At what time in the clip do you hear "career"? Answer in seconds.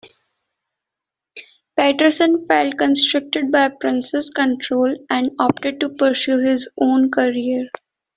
7.11-7.67